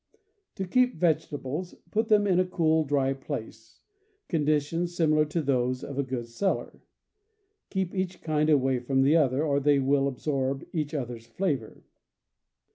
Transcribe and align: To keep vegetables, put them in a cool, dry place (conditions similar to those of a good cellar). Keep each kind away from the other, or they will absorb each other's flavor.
To 0.55 0.65
keep 0.65 0.95
vegetables, 0.95 1.75
put 1.91 2.07
them 2.07 2.25
in 2.25 2.39
a 2.39 2.43
cool, 2.47 2.85
dry 2.85 3.13
place 3.13 3.81
(conditions 4.29 4.95
similar 4.95 5.25
to 5.25 5.43
those 5.43 5.83
of 5.83 5.99
a 5.99 6.03
good 6.03 6.25
cellar). 6.27 6.81
Keep 7.69 7.93
each 7.93 8.23
kind 8.23 8.49
away 8.49 8.79
from 8.79 9.03
the 9.03 9.15
other, 9.15 9.43
or 9.45 9.59
they 9.59 9.77
will 9.77 10.07
absorb 10.07 10.65
each 10.73 10.95
other's 10.95 11.27
flavor. 11.27 11.83